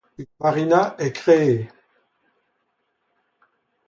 Une 0.17 0.25
marina 0.39 0.95
est 0.97 1.11
créée. 1.11 1.69